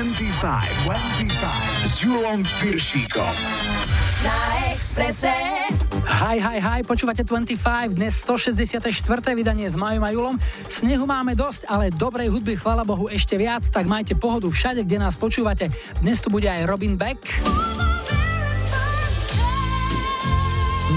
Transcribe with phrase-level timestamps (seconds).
[0.00, 3.34] 25, 25 s Julom Piršíkom.
[4.24, 4.36] Na
[4.72, 5.28] Exprese.
[6.08, 8.96] Hi, hi, hi, počúvate 25, dnes 164.
[9.36, 10.40] vydanie s Majom a Julom.
[10.72, 15.04] Snehu máme dosť, ale dobrej hudby, chvala Bohu, ešte viac, tak majte pohodu všade, kde
[15.04, 15.68] nás počúvate.
[16.00, 17.20] Dnes tu bude aj Robin Beck.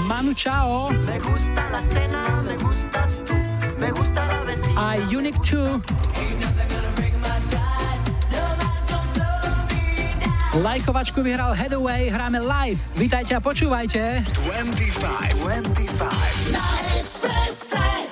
[0.08, 0.88] Manu Chao.
[1.04, 3.36] Me gusta la cena, me gustas tú,
[3.76, 4.96] me gusta la vecina.
[4.96, 6.43] A Unique 2.
[10.54, 12.78] Lajkovačku vyhral Headaway, hráme live.
[12.94, 14.22] Vítajte a počúvajte.
[14.22, 16.54] 25, 25.
[16.54, 18.03] Na Live.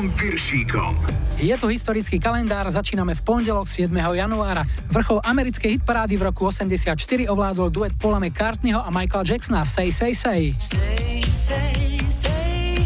[0.00, 0.94] S Julom Piršíkom.
[1.36, 3.92] Je tu historický kalendár, začíname v pondelok 7.
[3.92, 4.64] januára.
[4.88, 6.96] Vrchol americkej hitparády v roku 84
[7.28, 10.56] ovládol duet Paula McCartneyho a Michaela Jacksona Say Say Say.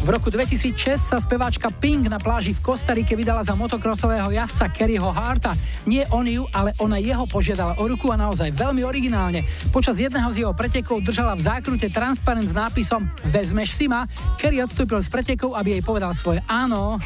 [0.04, 5.08] V roku 2006 sa speváčka Pink na pláži v Kostarike vydala za motokrosového jazdca Kerryho
[5.08, 5.56] Harta.
[5.88, 9.48] Nie on ju, ale ona jeho požiadala o ruku a naozaj veľmi originálne.
[9.72, 14.04] Počas jedného z jeho pretekov držala v zákrute transparent s nápisom Vezmeš si ma.
[14.36, 17.00] Kerry odstúpil z pretekov, aby jej povedal svoje áno.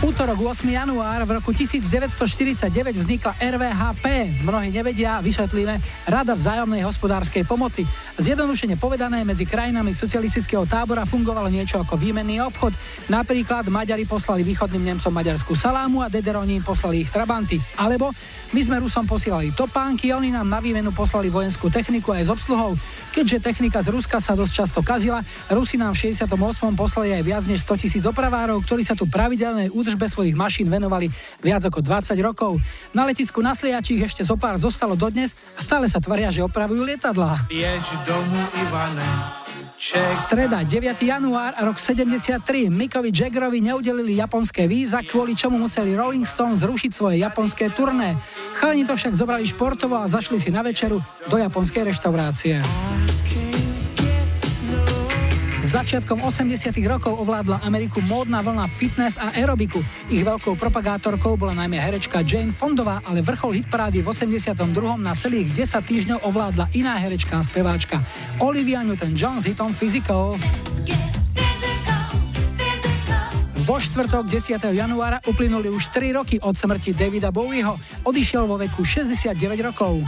[0.00, 0.64] Útorok 8.
[0.64, 4.04] január v roku 1949 vznikla RVHP.
[4.44, 5.76] Mnohí nevedia, vysvetlíme,
[6.08, 7.84] Rada vzájomnej hospodárskej pomoci.
[8.20, 12.76] Zjednodušene povedané, medzi krajinami socialistického tábora fungovalo niečo ako výmenný obchod.
[13.08, 17.56] Napríklad Maďari poslali východným Nemcom maďarskú salámu a Dederoni im poslali ich trabanty.
[17.80, 18.12] Alebo
[18.52, 22.76] my sme Rusom posielali topánky, oni nám na výmenu poslali vojenskú techniku aj s obsluhou.
[23.16, 26.28] Keďže technika z Ruska sa dosť často kazila, Rusi nám v 68.
[26.76, 31.08] poslali aj viac než 100 tisíc opravárov, ktorí sa tu pravidelnej údržbe svojich mašín venovali
[31.40, 32.60] viac ako 20 rokov.
[32.92, 36.84] Na letisku na Sliačích ešte zo pár zostalo dodnes a stále sa tvaria, že opravujú
[36.84, 37.48] lietadlá.
[37.48, 39.08] Biež domu, Ivane.
[40.12, 41.02] Streda, 9.
[41.02, 42.68] január, rok 73.
[42.68, 48.18] Mikovi Jaggerovi neudelili japonské víza, kvôli čomu museli Rolling Stones zrušiť svoje japonské turné.
[48.58, 52.60] Chalani to však zobrali športovo a zašli si na večeru do japonskej reštaurácie.
[55.70, 59.78] Začiatkom 80 rokov ovládla Ameriku módna vlna fitness a aerobiku.
[60.10, 64.66] Ich veľkou propagátorkou bola najmä herečka Jane Fondová, ale vrchol hitparády v 82.
[64.98, 68.02] na celých 10 týždňov ovládla iná herečka a speváčka
[68.42, 70.34] Olivia Newton-John s hitom Physical.
[73.62, 74.58] Vo štvrtok 10.
[74.74, 77.78] januára uplynuli už 3 roky od smrti Davida Bowieho.
[78.02, 80.02] Odišiel vo veku 69 rokov.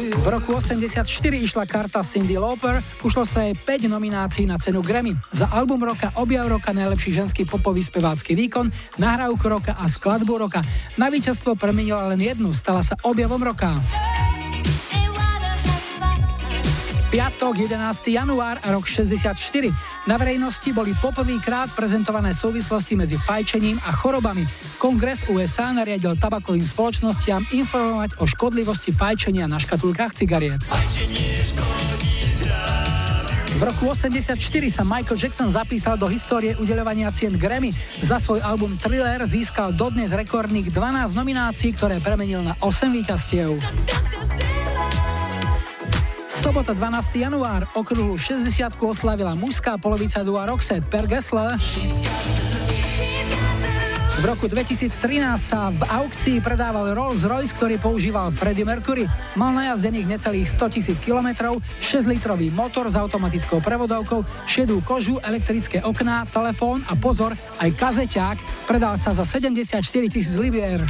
[0.00, 1.04] V roku 84
[1.44, 5.12] išla karta Cindy Lauper, ušlo sa jej 5 nominácií na cenu Grammy.
[5.28, 10.64] Za album roka, objav roka, najlepší ženský popový spevácky výkon, nahrávku roka a skladbu roka.
[10.96, 13.76] Na víťazstvo premenila len jednu, stala sa objavom roka.
[17.10, 18.06] Piatok, 11.
[18.06, 19.34] január, rok 64.
[20.06, 24.46] Na verejnosti boli poprvýkrát prezentované súvislosti medzi fajčením a chorobami.
[24.78, 30.62] Kongres USA nariadil tabakovým spoločnostiam informovať o škodlivosti fajčenia na škatulkách cigariet.
[33.58, 34.38] V roku 84
[34.70, 37.74] sa Michael Jackson zapísal do histórie udeľovania cien Grammy.
[37.98, 43.58] Za svoj album Thriller získal dodnes rekordných 12 nominácií, ktoré premenil na 8 víťazstiev.
[46.40, 47.20] Sobota 12.
[47.20, 51.60] január, okruhu 60 oslavila mužská polovica dua Roxette Per Gessler.
[54.16, 54.88] V roku 2013
[55.36, 59.04] sa v aukcii predával Rolls Royce, ktorý používal Freddie Mercury.
[59.36, 66.24] Mal najazdených necelých 100 tisíc kilometrov, 6-litrový motor s automatickou prevodovkou, šedú kožu, elektrické okná,
[66.32, 68.64] telefón a pozor, aj kazeťák.
[68.64, 70.80] Predal sa za 74 tisíc libier.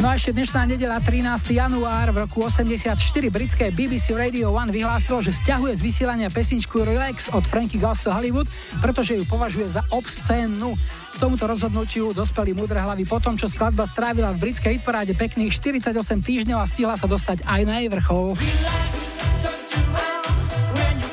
[0.00, 1.60] No a ešte dnešná nedela 13.
[1.60, 2.96] január v roku 84
[3.28, 8.08] britské BBC Radio 1 vyhlásilo, že stiahuje z vysielania pesničku Relax od Frankie Goes to
[8.08, 8.48] Hollywood,
[8.80, 10.72] pretože ju považuje za obscénnu.
[11.12, 15.52] K tomuto rozhodnutiu dospeli múdre hlavy po tom, čo skladba strávila v britskej hitparáde pekných
[15.52, 15.92] 48
[16.24, 18.40] týždňov a stihla sa dostať aj na jej vrchol.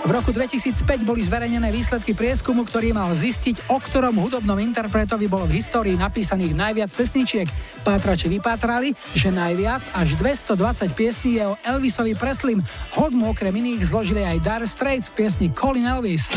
[0.07, 5.43] V roku 2005 boli zverejnené výsledky prieskumu, ktorý mal zistiť, o ktorom hudobnom interpretovi bolo
[5.43, 7.43] v histórii napísaných najviac pesničiek.
[7.83, 12.63] Pátrači vypátrali, že najviac až 220 piesní je o Elvisovi Preslim.
[12.95, 16.31] Hod mu okrem iných zložili aj Dire Straits v piesni Colin Elvis.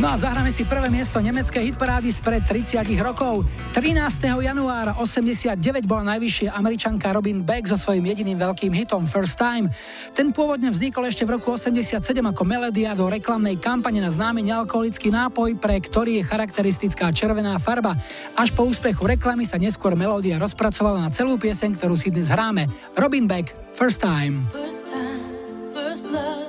[0.00, 3.44] No a zahráme si prvé miesto nemeckej hitparády spred 30 rokov.
[3.76, 4.32] 13.
[4.32, 9.68] januára 89 bola najvyššie američanka Robin Beck so svojím jediným veľkým hitom First Time.
[10.16, 15.12] Ten pôvodne vznikol ešte v roku 87 ako melodia do reklamnej kampane na známy nealkoholický
[15.12, 17.92] nápoj, pre ktorý je charakteristická červená farba.
[18.40, 22.72] Až po úspechu reklamy sa neskôr melódia rozpracovala na celú pieseň, ktorú si dnes hráme.
[22.96, 24.48] Robin Beck, First Time.
[24.48, 25.28] First time,
[25.76, 26.48] first love,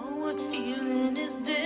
[0.00, 1.65] oh, what feeling is this?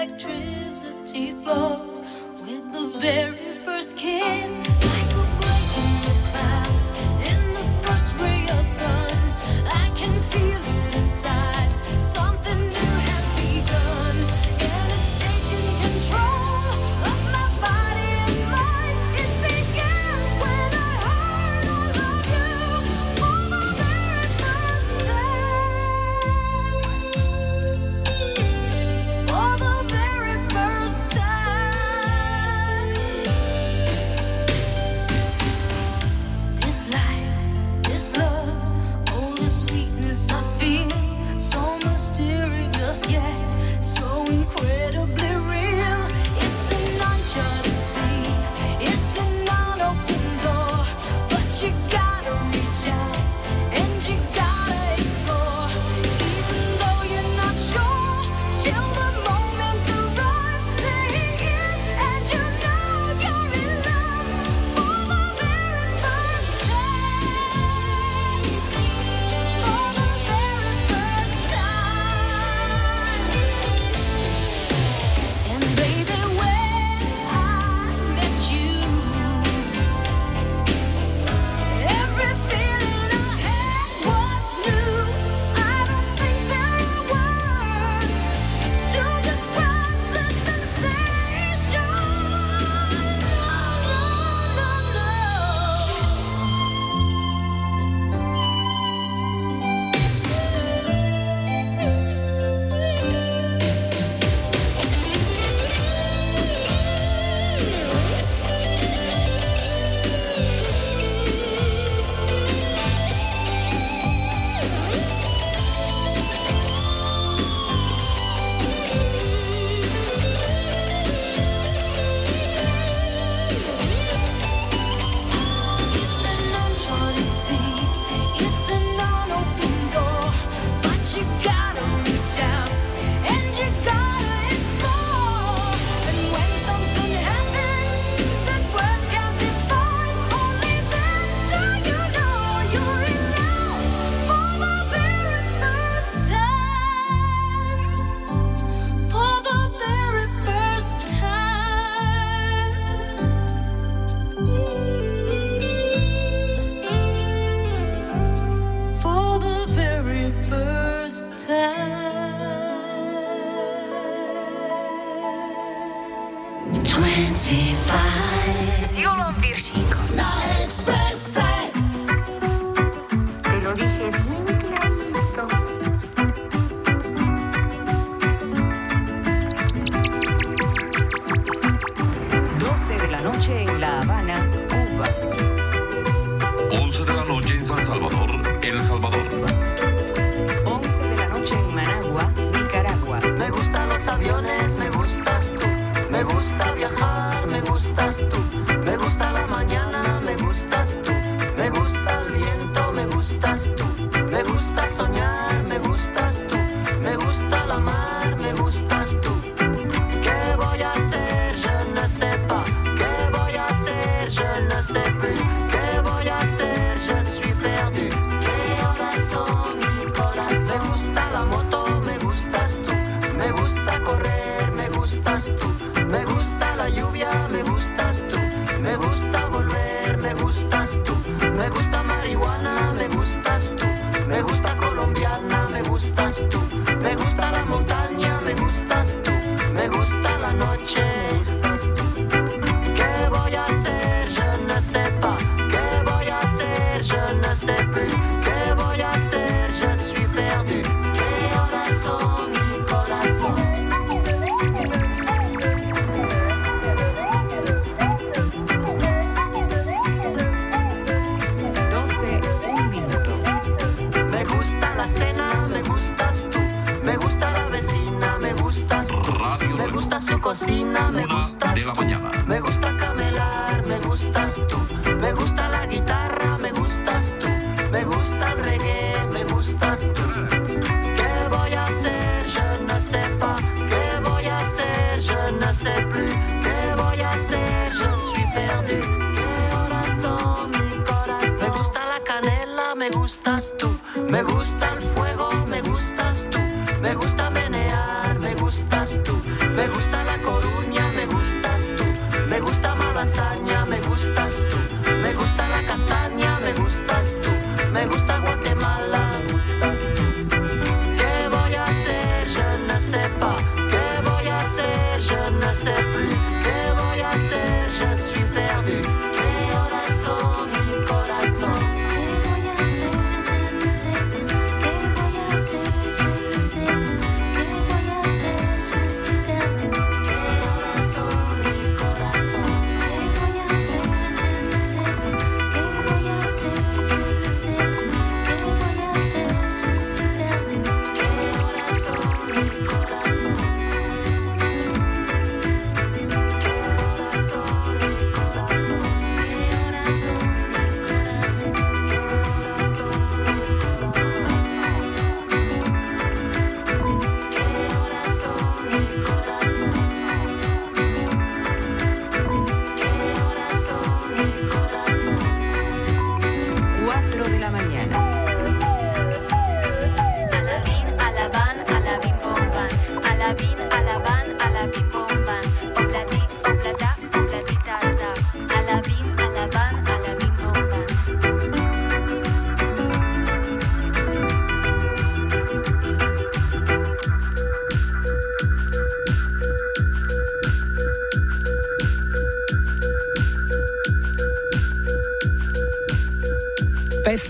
[0.00, 2.00] Electricity flows
[2.40, 4.50] with the very first kiss.
[4.50, 5.26] Like a
[5.76, 6.88] in the clouds,
[7.28, 9.18] in the first ray of sun.
[9.66, 11.59] I can feel it inside.
[44.62, 45.19] Incredible.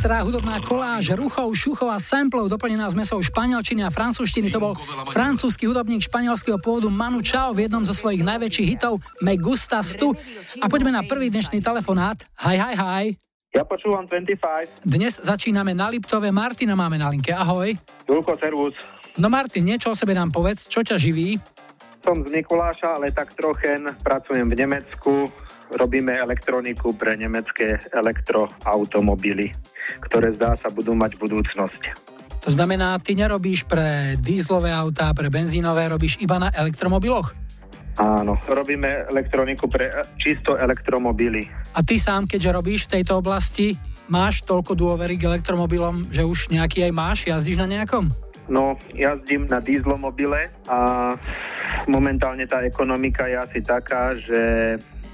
[0.01, 4.49] Pestrá hudobná koláž ruchov, šuchov a samplov doplnená zmesou španielčiny a francúzštiny.
[4.49, 4.73] To bol
[5.13, 10.09] francúzsky hudobník španielského pôvodu Manu Chao v jednom zo svojich najväčších hitov Me Gustas Tu.
[10.65, 12.17] A poďme na prvý dnešný telefonát.
[12.41, 13.05] Hi, hi, hi.
[13.53, 14.89] Ja počúvam 25.
[14.89, 16.33] Dnes začíname na Liptove.
[16.33, 17.37] Martina máme na linke.
[17.37, 17.77] Ahoj.
[18.09, 18.73] Julko, servus.
[19.21, 20.65] No Martin, niečo o sebe nám povedz.
[20.65, 21.37] Čo ťa živí?
[22.01, 25.29] Som z Mikuláša, ale tak trochen pracujem v Nemecku.
[25.71, 29.55] Robíme elektroniku pre nemecké elektroautomobily,
[30.11, 32.11] ktoré zdá sa budú mať budúcnosť.
[32.43, 37.31] To znamená, ty nerobíš pre dízlové autá, pre benzínové, robíš iba na elektromobiloch?
[38.01, 41.45] Áno, robíme elektroniku pre e, čisto elektromobily.
[41.77, 43.77] A ty sám, keďže robíš v tejto oblasti,
[44.09, 48.09] máš toľko dôvery k elektromobilom, že už nejaký aj máš, jazdíš na nejakom?
[48.49, 51.13] No, jazdím na dízlomobile a
[51.87, 54.41] momentálne tá ekonomika je asi taká, že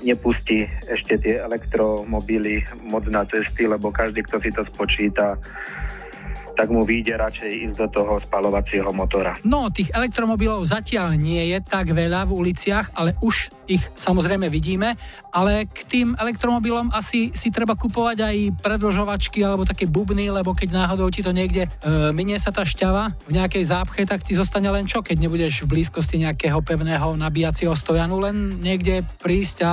[0.03, 5.39] nepustí ešte tie elektromobily moc na cesty, lebo každý, kto si to spočíta,
[6.57, 9.37] tak mu vyjde radšej ísť do toho spalovacieho motora.
[9.45, 14.95] No, tých elektromobilov zatiaľ nie je tak veľa v uliciach, ale už ich samozrejme vidíme,
[15.35, 20.87] ale k tým elektromobilom asi si treba kupovať aj predlžovačky alebo také bubny, lebo keď
[20.87, 21.71] náhodou ti to niekde e,
[22.15, 25.79] minie sa tá šťava v nejakej zápche, tak ti zostane len čo, keď nebudeš v
[25.79, 29.73] blízkosti nejakého pevného nabíjacieho stojanu, len niekde prísť a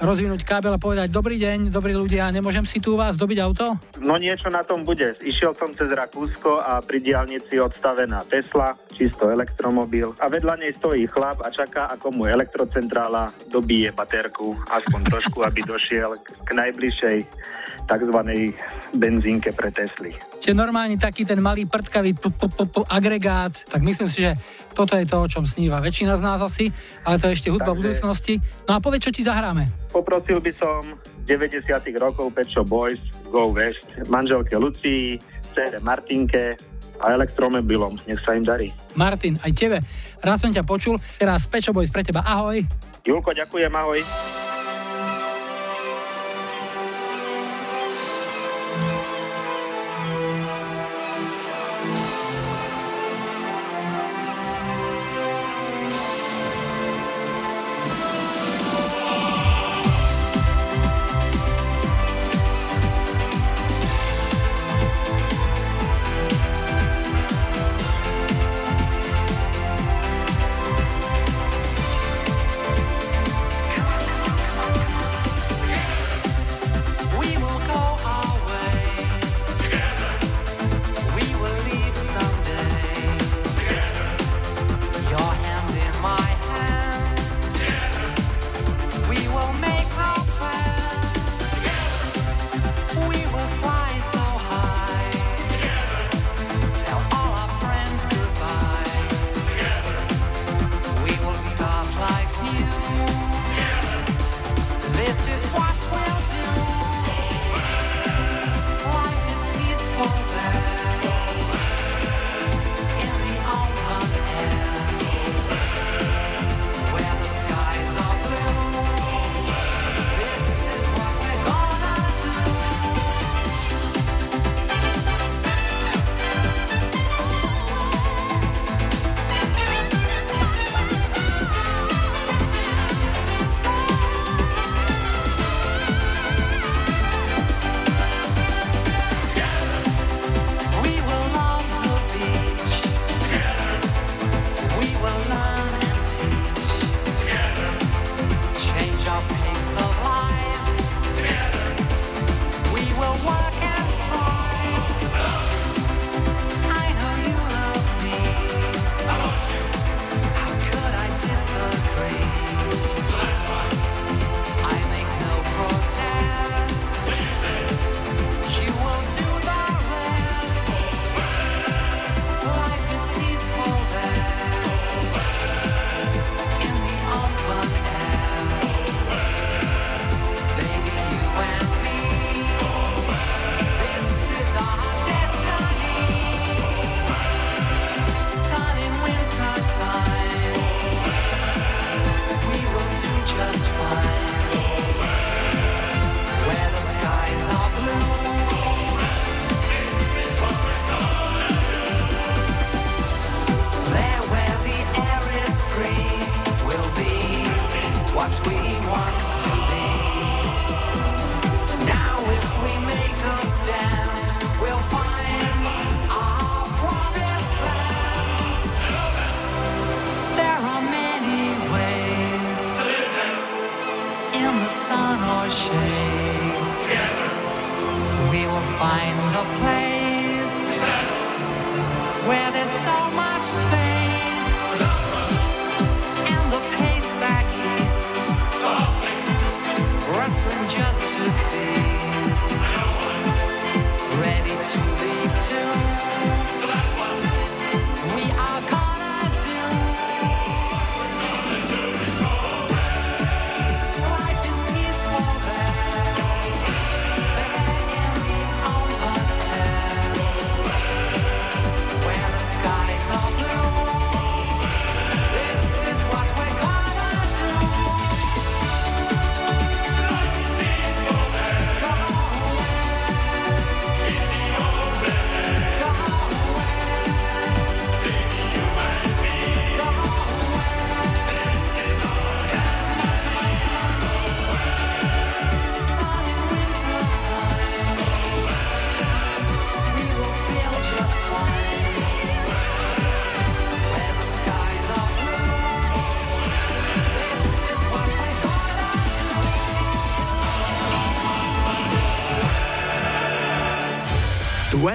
[0.00, 3.76] rozvinúť kábel a povedať dobrý deň, dobrí ľudia, nemôžem si tu u vás dobiť auto?
[4.00, 5.14] No niečo na tom bude.
[5.20, 11.04] Išiel som cez Rakúsko a pri diálnici odstavená Tesla, čisto elektromobil a vedľa nej stojí
[11.08, 17.18] chlap a čaká, ako mu elektrocentrála dobije baterku, aspoň trošku, aby došiel k najbližšej
[17.84, 18.18] tzv.
[18.90, 20.12] benzínke pre Tesly.
[20.38, 24.34] Čiže normálne taký ten malý prtkavý p- p- p- p- agregát, tak myslím si, že
[24.72, 27.70] toto je to, o čom sníva väčšina z nás asi, ale to je ešte hudba
[27.70, 28.34] Takže- budúcnosti.
[28.66, 29.68] No a povedz, čo ti zahráme.
[29.90, 30.80] Poprosil by som
[31.24, 31.66] 90
[31.96, 35.18] rokov Pet Shop Boys, Go West, manželke Lucii,
[35.50, 36.54] cére Martinke
[37.00, 37.96] a elektromobilom.
[38.04, 38.70] Nech sa im darí.
[38.92, 39.78] Martin, aj tebe.
[40.20, 41.00] Rád som ťa počul.
[41.16, 42.20] Teraz Pečo Boys pre teba.
[42.20, 42.60] Ahoj.
[43.00, 44.59] Julko, ďakujem, ahoj.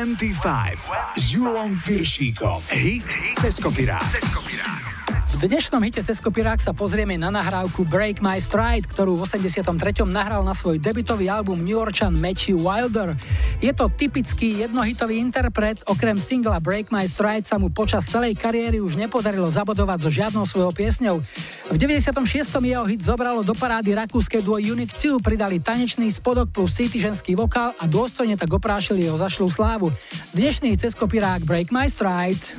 [0.06, 2.62] 25 s Julom Piršíkom.
[2.70, 3.10] Hit
[3.42, 4.06] cez kopirát.
[5.36, 9.66] V dnešnom hite cez kopirák sa pozrieme na nahrávku Break My Stride, ktorú v 83.
[10.06, 13.18] nahral na svoj debutový album New Yorkčan Matthew Wilder.
[13.60, 18.80] Je to typický jednohitový interpret, okrem singla Break My Stride sa mu počas celej kariéry
[18.80, 21.20] už nepodarilo zabodovať so žiadnou svojou piesňou.
[21.76, 22.24] V 96.
[22.64, 27.36] jeho hit zobralo do parády rakúske duo Unique 2, pridali tanečný spodok plus city ženský
[27.36, 29.92] vokál a dôstojne tak oprášili jeho zašlú slávu.
[30.32, 32.56] Dnešný cez kopirák Break My Stride.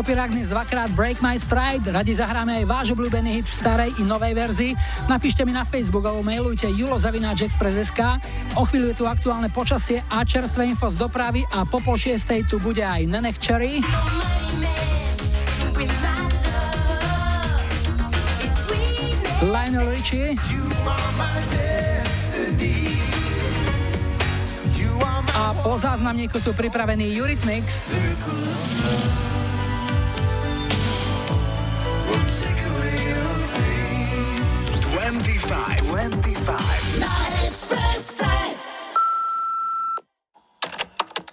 [0.00, 1.92] Kopirák dnes dvakrát Break My Stride.
[1.92, 4.72] Radi zahráme aj váš obľúbený hit v starej i novej verzii.
[5.12, 8.00] Napíšte mi na Facebook alebo mailujte julozavináčexpress.sk.
[8.56, 12.48] O chvíľu je tu aktuálne počasie a čerstvé info z dopravy a po pol šiestej
[12.48, 13.84] tu bude aj Nenech Cherry.
[19.44, 20.32] Lionel Richie.
[25.36, 27.92] A po záznamníku tu pripravený Eurythmics.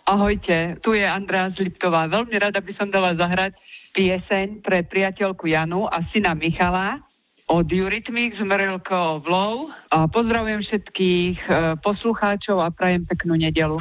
[0.07, 1.67] Ahojte, tu je Andrea z.
[1.83, 3.59] Veľmi rada by som dala zahrať
[3.91, 7.03] pieseň pre priateľku Janu a syna Michala
[7.51, 9.71] od Eurythmics Mrelko Vlov.
[9.91, 11.49] A pozdravujem všetkých e,
[11.83, 13.75] poslucháčov a prajem peknú nedelu.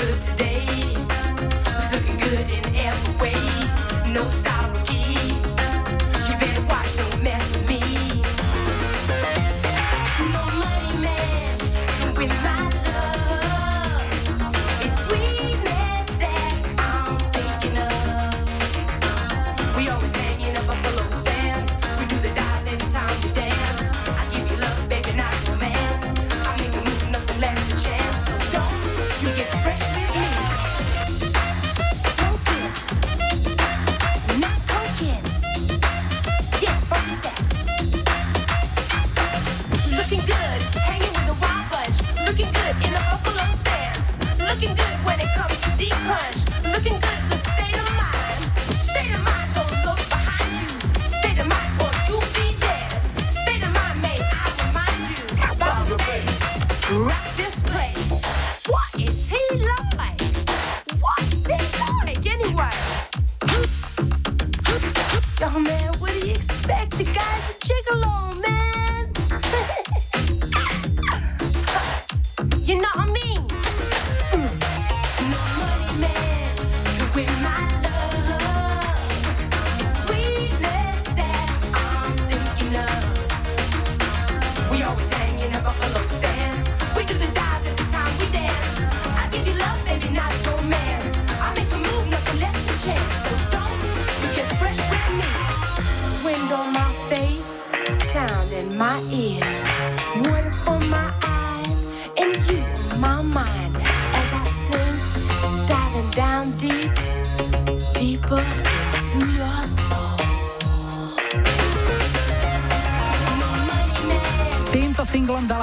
[0.00, 0.49] Good today?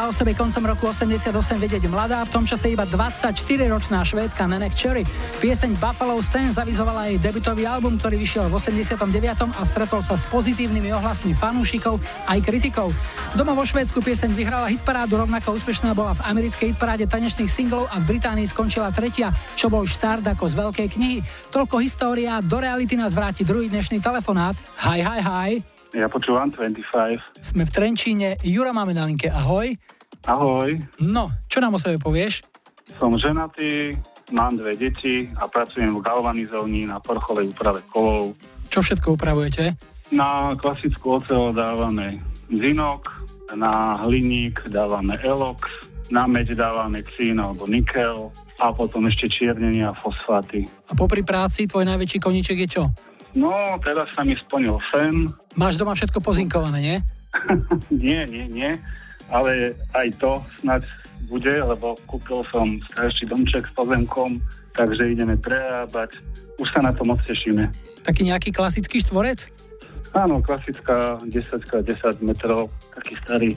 [0.08, 5.04] O sebe koncom roku 88 vedieť mladá, v tom čase iba 24-ročná švédka Nenek Cherry.
[5.44, 9.04] Pieseň Buffalo Stan zavizovala jej debutový album, ktorý vyšiel v 89.
[9.52, 12.96] a stretol sa s pozitívnymi ohlasmi fanúšikov aj kritikov.
[13.36, 18.00] Doma vo Švédsku pieseň vyhrala hitparádu, rovnako úspešná bola v americkej hitparáde tanečných singlov a
[18.00, 21.20] v Británii skončila tretia, čo bol štart ako z veľkej knihy.
[21.52, 24.56] Toľko história, do reality nás vráti druhý dnešný telefonát.
[24.88, 25.52] Hi, hi, hi.
[25.96, 27.44] Ja počúvam 25.
[27.44, 29.97] Sme v Trenčíne, Jura máme na linke, ahoj.
[30.28, 32.44] Ahoj, No, čo nám o sebe povieš?
[32.98, 33.94] som ženatý,
[34.34, 38.34] mám dve deti a pracujem v galvanizovni na porchovej úprave kovov.
[38.68, 39.76] Čo všetko upravujete?
[40.10, 42.18] Na klasickú ocel dávame
[42.50, 43.06] zinok,
[43.54, 45.68] na hliník dávame elox,
[46.10, 50.64] na meď dávame cín alebo nikel a potom ešte čiernenie a fosfáty.
[50.90, 52.84] A popri práci tvoj najväčší koníček je čo?
[53.36, 53.52] No,
[53.84, 55.28] teraz sa mi splnil sen.
[55.54, 56.98] Máš doma všetko pozinkované, nie?
[57.94, 58.72] nie, nie, nie,
[59.32, 60.84] ale aj to snad
[61.28, 64.40] bude, lebo kúpil som starší domček s pozemkom,
[64.78, 66.22] takže ideme prerábať.
[66.62, 67.68] Už sa na to moc tešíme.
[68.08, 69.52] Taký nejaký klasický štvorec?
[70.16, 73.52] Áno, klasická 10x10 metrov, taký starý.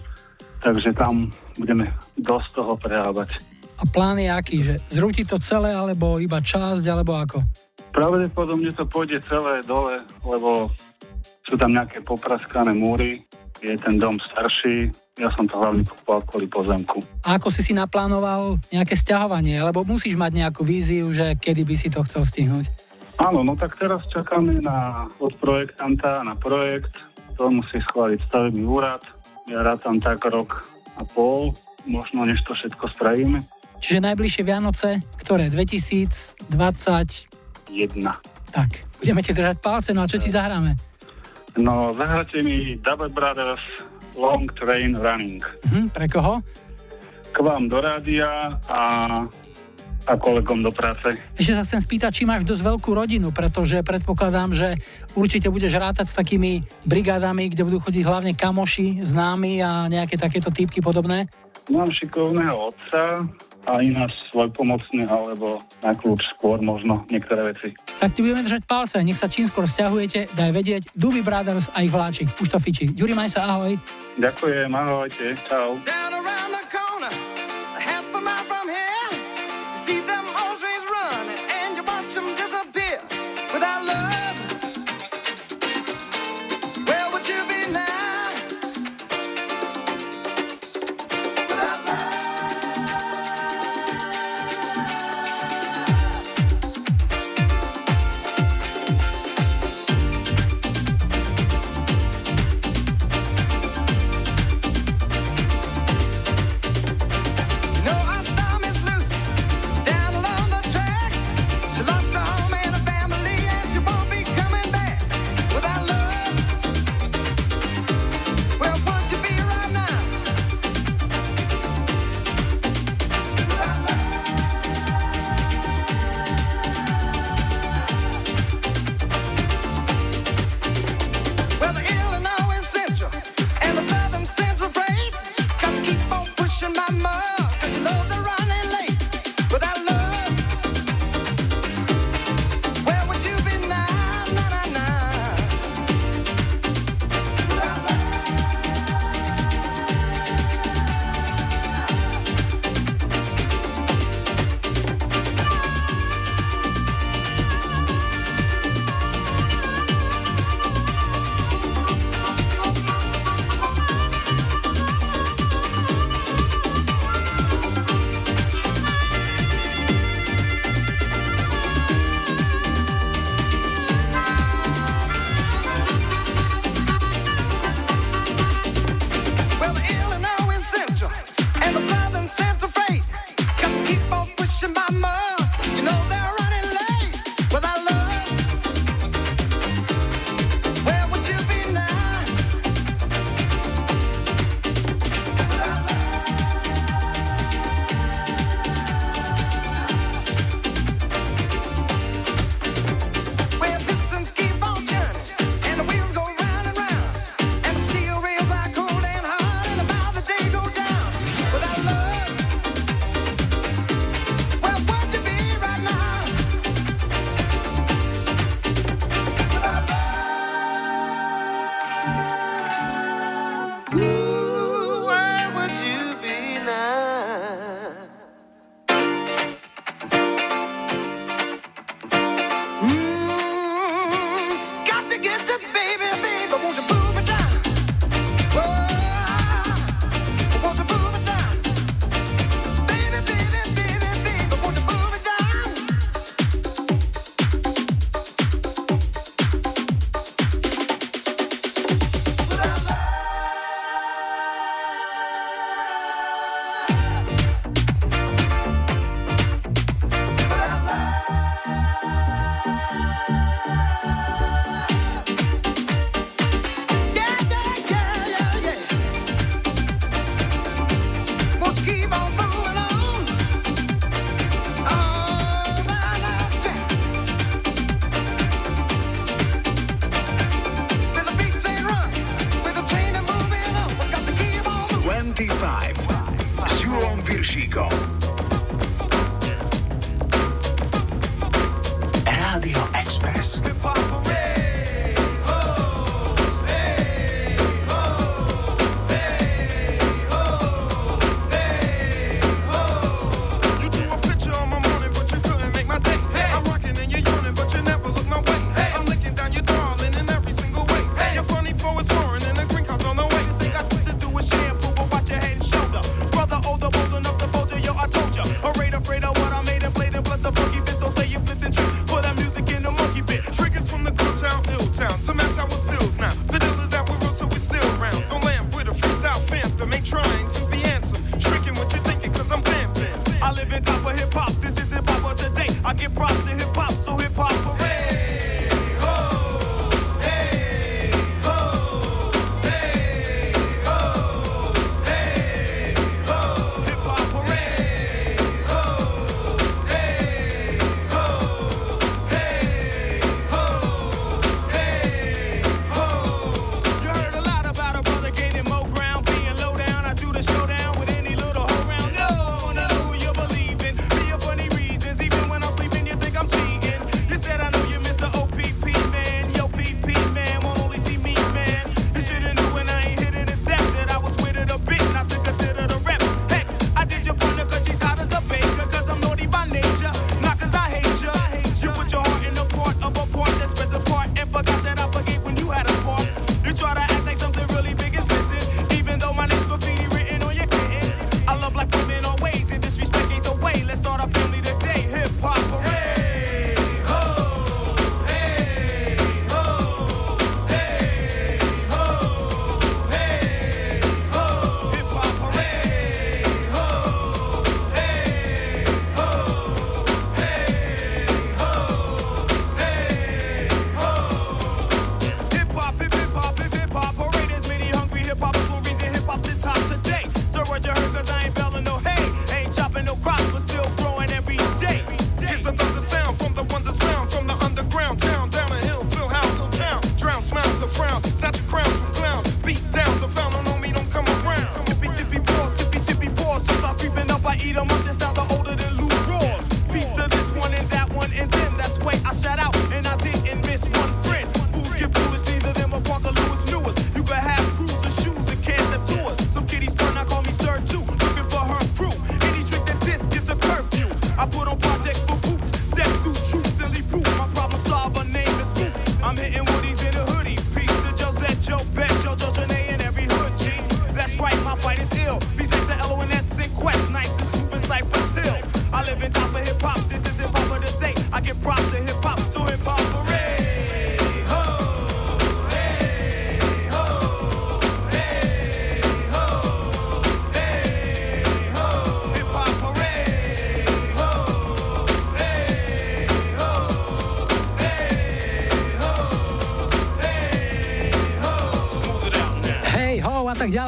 [0.61, 1.89] Takže tam budeme
[2.21, 3.33] dosť toho prerábať.
[3.81, 7.41] A plán je aký, že zrúti to celé, alebo iba časť, alebo ako?
[7.97, 10.68] Pravdepodobne to pôjde celé dole, lebo
[11.49, 13.25] sú tam nejaké popraskané múry,
[13.61, 14.89] je ten dom starší,
[15.21, 17.05] ja som to hlavne kupoval kvôli pozemku.
[17.29, 19.61] A ako si si naplánoval nejaké sťahovanie?
[19.61, 22.67] Lebo musíš mať nejakú víziu, že kedy by si to chcel stihnúť.
[23.21, 26.97] Áno, no tak teraz čakáme na, od projektanta na projekt,
[27.37, 29.05] to musí schváliť stavebný úrad.
[29.45, 30.65] Ja rátam tak rok
[30.97, 31.53] a pol,
[31.85, 33.45] možno než to všetko spravíme.
[33.81, 35.53] Čiže najbližšie Vianoce, ktoré?
[35.53, 36.49] 2021.
[37.73, 38.13] Jedna.
[38.51, 38.69] Tak,
[39.01, 40.89] budeme ti držať palce, no a čo ti zahráme?
[41.59, 43.63] No, zahráte mi Double Brothers
[44.15, 45.43] Long Train Running.
[45.67, 46.45] Hm, pre koho?
[47.31, 48.83] K vám do rádia a,
[50.07, 51.15] a kolegom do práce.
[51.39, 54.79] Ešte sa chcem spýtať, či máš dosť veľkú rodinu, pretože predpokladám, že
[55.15, 60.51] určite budeš rátať s takými brigádami, kde budú chodiť hlavne kamoši, známi a nejaké takéto
[60.51, 61.31] typky podobné.
[61.71, 63.23] Mám šikovného otca
[63.62, 67.79] a ináč svoj pomocný alebo na kľúč skôr možno niektoré veci.
[68.03, 71.87] Tak ti budeme držať palce, nech sa čím skôr stiahujete, daj vedieť Duby Brothers a
[71.87, 72.27] ich vláčik.
[72.43, 72.91] Už to fičí.
[72.91, 73.79] Ďuri, maj sa, ahoj.
[74.18, 75.79] Ďakujem, ahojte, čau.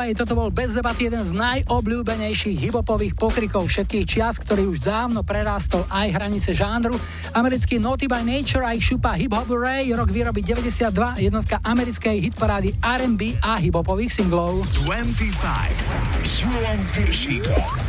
[0.03, 5.23] ďalej, toto bol bez debaty jeden z najobľúbenejších hibopových pokrikov všetkých čias, ktorý už dávno
[5.23, 6.99] prerástol aj hranice žánru.
[7.31, 12.19] Americký Naughty by Nature a ich šupa Hip Hop Ray, rok výroby 92, jednotka americkej
[12.19, 14.67] hitparády R&B a hibopových singlov.
[14.91, 17.82] 25.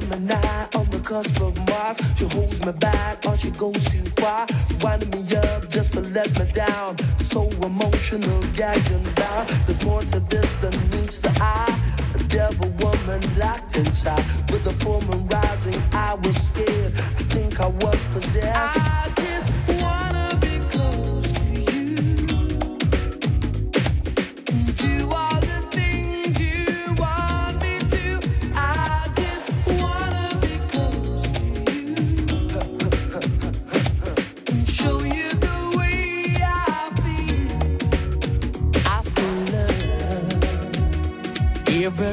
[0.00, 2.00] Gemini on the cusp of Mars.
[2.16, 4.46] She holds me back or she goes too far.
[4.80, 6.98] Winding me up just to let me down.
[7.18, 9.46] So emotional, gagging down.
[9.66, 11.78] There's more to this than meets the eye.
[12.14, 14.24] A devil woman locked inside.
[14.50, 16.92] With the full moon rising, I was scared.
[17.18, 18.78] I think I was possessed.
[18.78, 19.10] I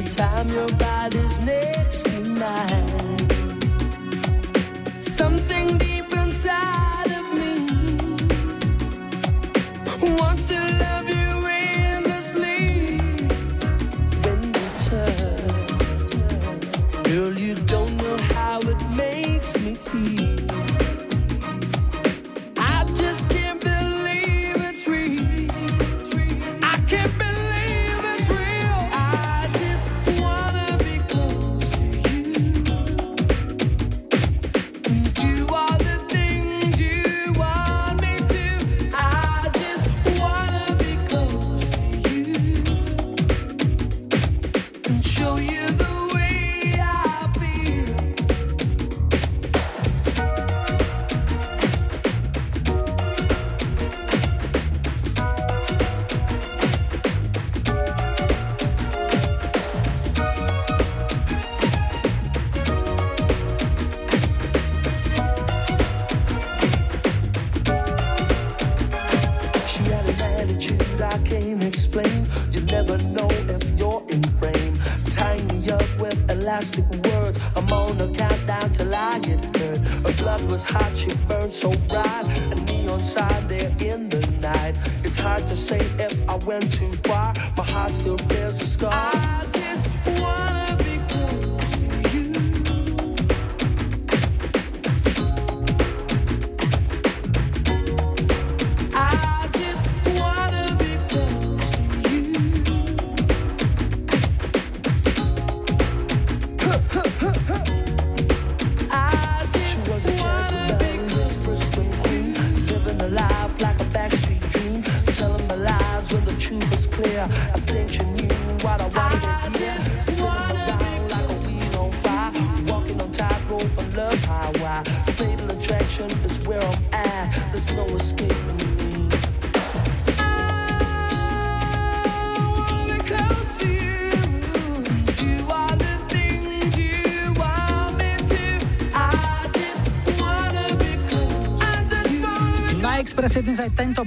[0.02, 1.17] time your body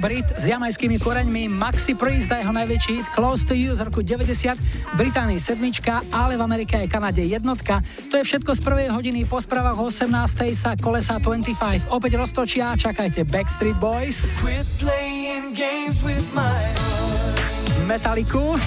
[0.02, 1.45] Brit s jamajskými koreňmi.
[1.45, 6.02] Maxi Priest a jeho najväčší hit Close to You z roku 90, v Británii sedmička,
[6.10, 7.86] ale v Amerike aj Kanade jednotka.
[8.10, 10.10] To je všetko z prvej hodiny, po správach o 18.
[10.58, 14.41] sa kolesa 25 opäť roztočia, čakajte Backstreet Boys,
[17.86, 18.58] Metalliku,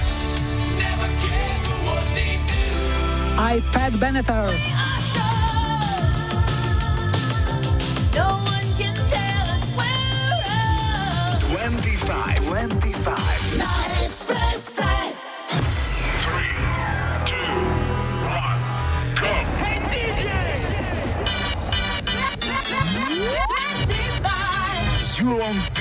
[3.42, 4.73] aj Pat Benatar.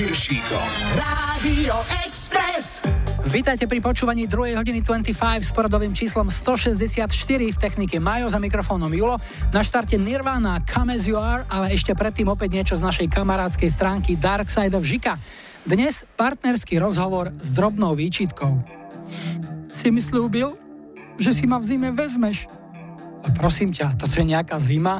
[0.04, 0.68] Piršíkom.
[1.00, 2.84] Radio Express.
[3.24, 4.52] Vítajte pri počúvaní 2.
[4.52, 9.16] hodiny 25 s poradovým číslom 164 v technike Majo za mikrofónom Julo.
[9.56, 13.72] Na štarte Nirvana, Come As You Are, ale ešte predtým opäť niečo z našej kamarádskej
[13.72, 15.16] stránky Dark Side of Žika.
[15.64, 18.60] Dnes partnerský rozhovor s drobnou výčitkou.
[19.72, 20.52] Si mi slúbil,
[21.16, 22.52] že si ma v zime vezmeš.
[23.24, 25.00] A prosím ťa, toto je nejaká zima?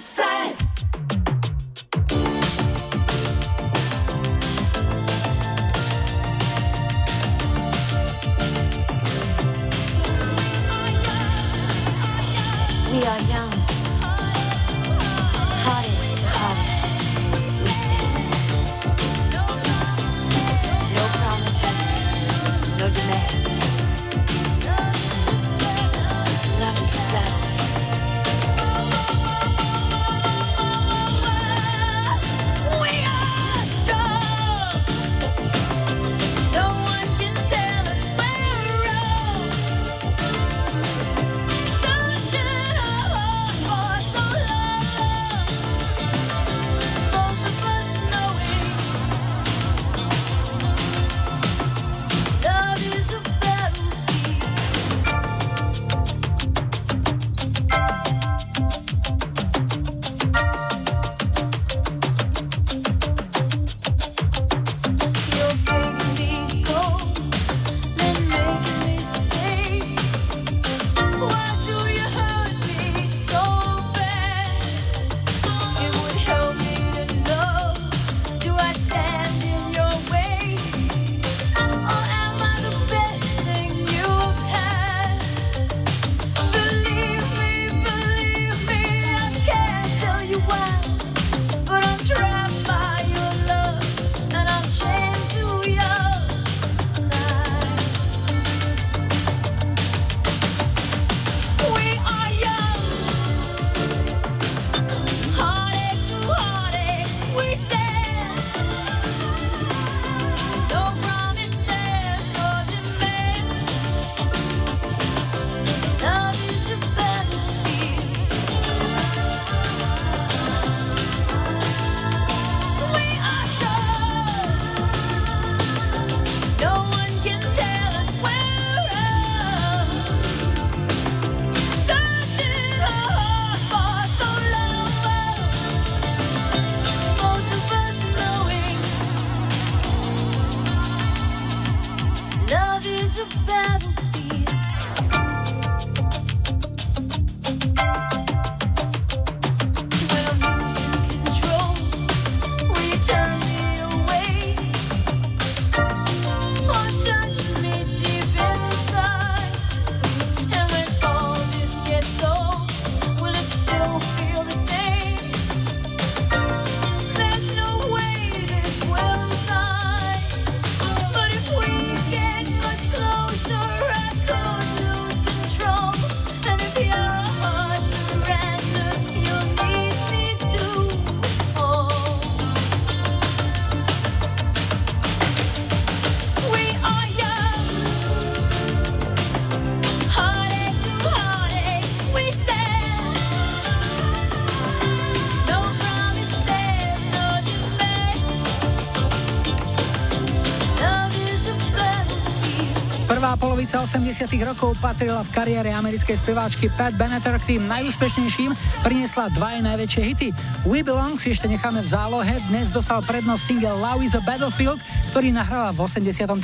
[203.71, 203.87] Polovica
[204.27, 208.51] 80 rokov patrila v kariére americkej speváčky Pat Benatar k tým najúspešnejším,
[208.83, 210.29] priniesla dva jej najväčšie hity.
[210.67, 214.83] We Belong si ešte necháme v zálohe, dnes dostal prednosť single Love is a Battlefield,
[215.15, 216.35] ktorý nahrala v 83.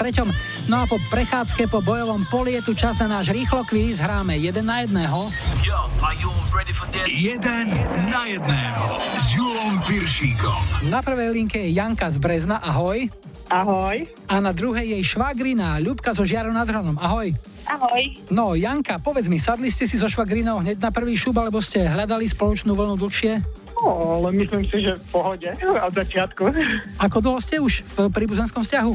[0.72, 4.40] No a po prechádzke po bojovom poli je tu čas na náš rýchlo kvíz, hráme
[4.40, 5.28] jeden na jedného.
[5.68, 7.12] Yo, are you ready for this?
[7.12, 7.76] Jeden
[8.08, 8.88] na jedného
[9.20, 10.88] s Julom Piršíkom.
[10.88, 13.27] Na prvej linke je Janka z Brezna, ahoj.
[13.48, 14.04] Ahoj.
[14.28, 17.32] A na druhej jej švagrina, Ľubka zo Žiaru nad Hronom, ahoj.
[17.68, 18.04] Ahoj.
[18.28, 21.88] No, Janka, povedz mi, sadli ste si so švagrinou hneď na prvý šup, alebo ste
[21.88, 23.67] hľadali spoločnú vlnu dlhšie?
[23.78, 25.50] O, ale myslím si, že v pohode
[25.88, 26.44] od začiatku.
[26.98, 28.94] Ako dlho ste už v príbuzenskom vzťahu?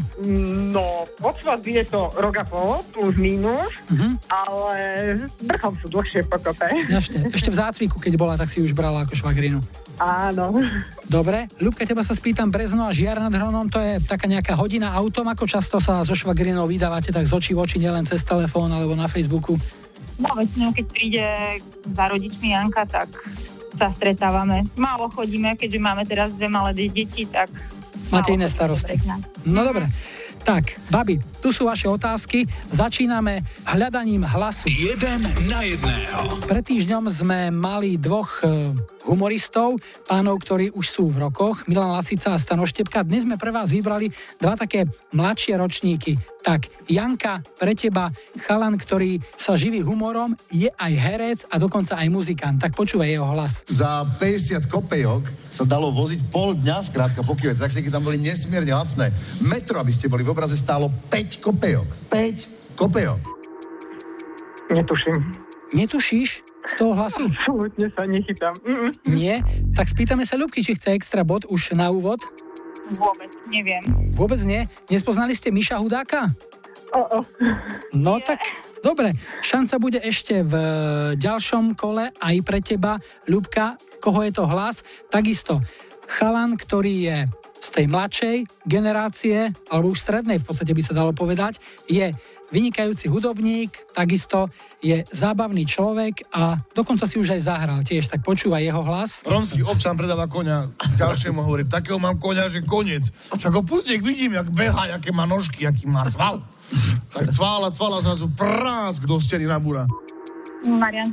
[0.69, 0.85] No,
[1.19, 4.19] od svadby je to rok a pol, plus minus, Mhm.
[4.27, 4.77] ale
[5.41, 6.67] vrchom sú dlhšie pokope.
[6.89, 9.63] Jasne, ešte v zácviku, keď bola, tak si už brala ako švagrinu.
[9.97, 10.51] Áno.
[11.05, 14.91] Dobre, Ľubka, teba sa spýtam, Brezno a Žiar nad Hronom, to je taká nejaká hodina
[14.91, 18.67] autom, ako často sa so švagrinou vydávate tak z očí v oči, nielen cez telefón
[18.69, 19.55] alebo na Facebooku.
[20.19, 21.25] No väčšinou, keď príde
[21.87, 23.09] za rodičmi Janka, tak
[23.83, 24.63] sa stretávame.
[24.79, 27.51] Málo chodíme, keďže máme teraz dve malé de- deti, tak...
[28.15, 28.95] Máte iné starosti.
[29.43, 29.91] No dobre.
[30.43, 32.47] Tak, babi, tu sú vaše otázky.
[32.71, 34.71] Začíname hľadaním hlasu.
[34.71, 36.47] Jeden na jedného.
[36.47, 38.75] Pred týždňom sme mali dvoch e,
[39.07, 43.03] humoristov, pánov, ktorí už sú v rokoch, Milan Lasica a Stano Štepka.
[43.03, 46.19] Dnes sme pre vás vybrali dva také mladšie ročníky.
[46.43, 48.11] Tak, Janka, pre teba
[48.43, 52.59] chalan, ktorý sa živí humorom, je aj herec a dokonca aj muzikant.
[52.59, 53.63] Tak počúvaj jeho hlas.
[53.71, 55.23] Za 50 kopejok
[55.55, 57.63] sa dalo voziť pol dňa skrátka po kilometri.
[57.63, 59.15] Taxíky tam boli nesmierne lacné.
[59.47, 61.89] Metro, aby ste boli v obraze, stálo 5 kopejok.
[62.11, 63.21] 5 kopejok.
[64.73, 65.42] Netuším.
[65.73, 67.25] Netušíš z toho hlasu?
[67.27, 68.55] Absolutne sa nechytám.
[68.61, 68.91] Mm-mm.
[69.09, 69.41] Nie?
[69.73, 72.21] Tak spýtame sa Ľubky, či chce extra bod už na úvod.
[72.93, 74.13] Vôbec, neviem.
[74.13, 74.69] Vôbec nie?
[74.93, 76.29] Nespoznali ste Miša Hudáka?
[76.93, 77.19] O, o.
[77.97, 78.45] No tak,
[78.85, 79.17] dobre.
[79.41, 80.55] Šanca bude ešte v
[81.17, 83.81] ďalšom kole aj pre teba, Ľubka.
[84.05, 84.85] Koho je to hlas?
[85.09, 85.65] Takisto
[86.05, 87.19] chalan, ktorý je
[87.63, 88.37] z tej mladšej
[88.67, 92.11] generácie, alebo už strednej v podstate by sa dalo povedať, je
[92.51, 94.51] vynikajúci hudobník, takisto
[94.83, 99.23] je zábavný človek a dokonca si už aj zahral tiež, tak počúvaj jeho hlas.
[99.25, 103.09] Romský občan predáva konia ďalšiemu hovorí, takého mám konia, že koniec.
[103.31, 106.43] Však ho pustím, vidím, jak beha, aké má nožky, aký má sval.
[107.15, 109.87] Tak cvála, cvála, zrazu prásk do steny nabúra.
[110.63, 111.11] Marian?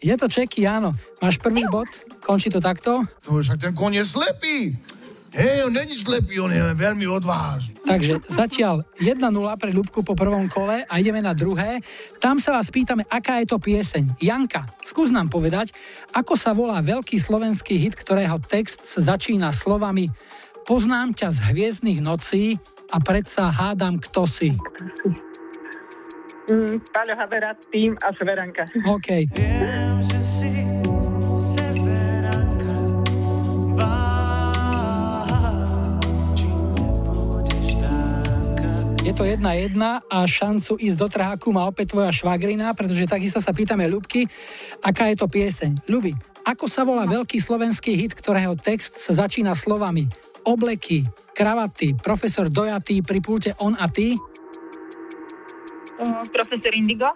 [0.00, 0.96] Je to Čeky, áno.
[1.20, 1.88] Máš prvý bod,
[2.24, 3.04] končí to takto.
[3.28, 4.80] No, však ten kon je slepý.
[5.28, 7.76] Hej, on není slepý, on je len veľmi odvážny.
[7.84, 9.20] Takže zatiaľ 1-0
[9.60, 11.84] pre Ľubku po prvom kole a ideme na druhé.
[12.16, 14.16] Tam sa vás pýtame, aká je to pieseň.
[14.24, 15.76] Janka, skús nám povedať,
[16.16, 20.08] ako sa volá veľký slovenský hit, ktorého text sa začína slovami
[20.68, 22.60] Poznám ťa z hviezdnych nocí
[22.92, 24.52] a predsa hádam, kto si.
[26.52, 28.68] Mm, Paľo Habera, tým a Severanka.
[28.84, 29.32] OK.
[29.32, 30.67] Viem, že si
[39.18, 43.42] Je to jedna jedna a šancu ísť do trháku má opäť tvoja švagrina, pretože takisto
[43.42, 44.30] sa pýtame Ľubky,
[44.78, 45.90] aká je to pieseň.
[45.90, 46.14] Ľubi,
[46.46, 50.06] ako sa volá veľký slovenský hit, ktorého text sa začína slovami
[50.46, 51.02] obleky,
[51.34, 54.14] kravaty, profesor dojatý pri pulte on a ty?
[55.98, 57.10] Uh, profesor Indigo?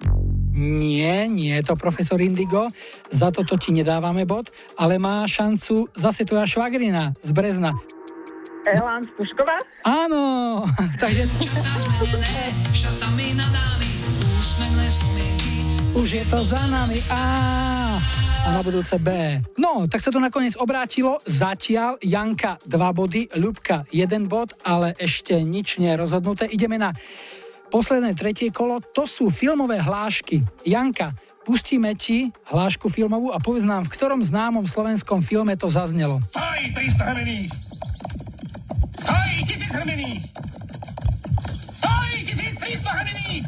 [0.58, 2.66] Nie, nie je to profesor Indigo,
[3.14, 7.70] za toto ti nedávame bod, ale má šancu zase tvoja švagrina z Brezna.
[8.62, 9.58] Elán Stušková?
[9.82, 10.62] Áno,
[11.02, 11.26] takže
[15.92, 16.98] už je to za nami.
[17.10, 17.22] A,
[18.46, 19.38] a na budúce B.
[19.58, 21.18] No, tak sa to nakoniec obrátilo.
[21.26, 26.46] Zatiaľ Janka 2 body, Ľubka 1 bod, ale ešte nič nie je rozhodnuté.
[26.46, 26.94] Ideme na
[27.70, 28.78] posledné tretie kolo.
[28.94, 30.42] To sú filmové hlášky.
[30.62, 36.22] Janka, pustíme ti hlášku filmovú a povedz nám, v ktorom známom slovenskom filme to zaznelo.
[36.30, 37.71] Stoj, 300 hrmených!
[39.02, 40.22] Stoj, 1000 hrmených!
[41.74, 43.44] Stoj, 1300 hrmených!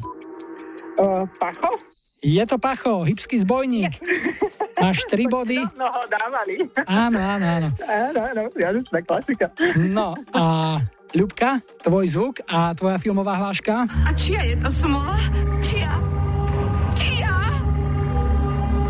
[0.98, 1.70] Uh, Pacho?
[2.24, 4.00] Je to Pacho, hybský zbojník.
[4.82, 5.60] Máš 3 body.
[5.78, 6.60] No, ho dávali.
[6.84, 7.68] Áno, áno, áno.
[7.86, 9.46] Áno, áno, jazyčná klasika.
[9.78, 10.76] No a
[11.14, 13.86] Ľubka, tvoj zvuk a tvoja filmová hláška?
[13.86, 15.14] A čia je to smola?
[15.62, 15.86] Čia?
[16.90, 17.30] Čia?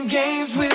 [0.08, 0.67] games with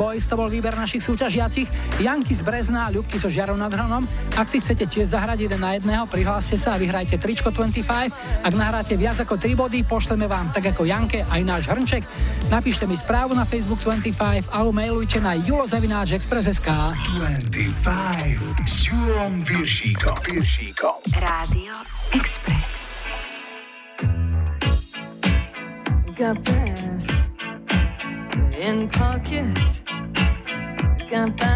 [0.00, 1.68] Boys to bol výber našich súťažiacich.
[2.00, 4.00] Janky z Brezna a Ľubky so Žiarou nad Hronom.
[4.32, 8.08] Ak si chcete tiež zahrať jeden na jedného, prihláste sa a vyhrajte tričko 25.
[8.40, 12.08] Ak nahráte viac ako 3 body, pošleme vám tak ako Janke aj náš hrnček.
[12.48, 16.68] Napíšte mi správu na Facebook 25 alebo mailujte na julozavináčexpress.sk
[17.20, 19.36] 25 s Julom.
[19.44, 20.96] Piršíkom.
[21.12, 21.76] Rádio
[22.16, 22.88] Express.
[26.16, 26.40] Got
[31.10, 31.49] can find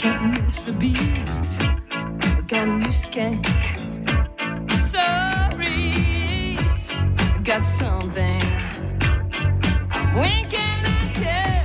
[0.00, 0.96] can't miss a beat.
[2.48, 3.44] Got new skank,
[4.72, 6.56] sorry.
[7.44, 8.40] Got something.
[10.16, 11.59] When can I tell?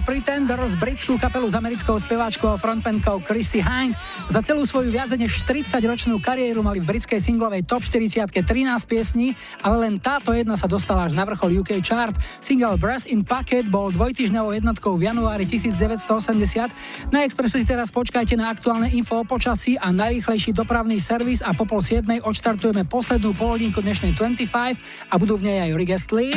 [0.00, 3.92] Sme Pretenders, britskú kapelu s americkou speváčkou a frontmankou Chrissy Hind.
[4.32, 8.40] Za celú svoju viac než 40-ročnú kariéru mali v britskej singlovej top 40 13
[8.88, 12.16] piesní, ale len táto jedna sa dostala až na vrchol UK chart.
[12.40, 17.12] Single Brass in Pocket bol dvojtyžňovou jednotkou v januári 1980.
[17.12, 21.52] Na Expresse si teraz počkajte na aktuálne info o počasí a najrýchlejší dopravný servis a
[21.52, 24.80] po pol 7 odštartujeme poslednú polodinku dnešnej 25
[25.12, 26.32] a budú v nej aj Rick Astley.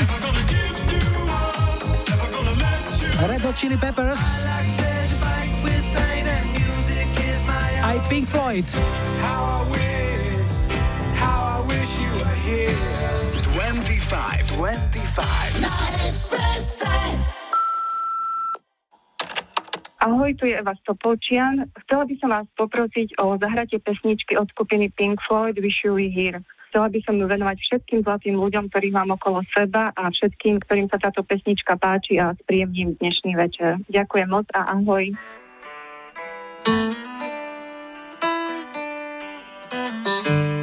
[3.23, 4.19] Red Hot Chili Peppers,
[7.83, 8.67] aj Pink Floyd.
[9.23, 10.27] How I wish,
[11.15, 12.75] how I wish you were here.
[13.55, 15.63] 25, 25.
[20.03, 21.63] Ahoj, tu je Eva Stopolčian.
[21.87, 26.11] Chcela by som vás poprosiť o zahratie pesničky od skupiny Pink Floyd Wish You Were
[26.11, 26.43] Here
[26.73, 30.89] chcela by som ju venovať všetkým zlatým ľuďom, ktorí mám okolo seba a všetkým, ktorým
[30.89, 33.77] sa táto pesnička páči a spríjemním dnešný večer.
[33.93, 35.13] Ďakujem moc a ahoj.
[39.93, 40.62] thank you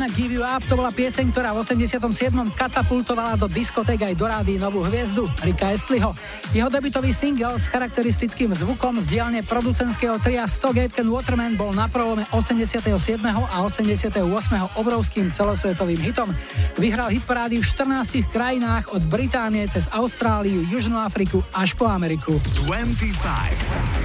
[0.00, 2.00] Gonna Give You Up to bola pieseň, ktorá v 87.
[2.56, 6.16] katapultovala do diskoték aj do rády novú hviezdu, Rika Estliho.
[6.56, 11.84] Jeho debutový single s charakteristickým zvukom z dielne producentského tria Stockgate Ken Waterman bol na
[11.84, 12.80] prelome 87.
[13.28, 14.24] a 88.
[14.80, 16.32] obrovským celosvetovým hitom.
[16.80, 22.32] Vyhral hitparády v 14 krajinách od Británie cez Austráliu, Južnú Afriku až po Ameriku.
[22.64, 24.00] 25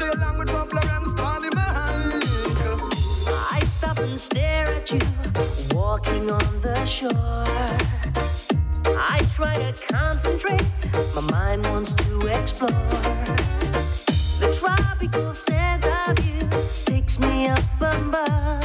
[0.00, 0.48] Andre along with
[1.16, 2.88] party Michael.
[3.50, 5.00] I stop and stare at you
[5.74, 7.10] walking on the shore.
[8.96, 10.64] I try to concentrate,
[11.14, 12.70] my mind wants to explore.
[14.40, 16.48] The tropical scent of you
[16.86, 18.59] takes me up above.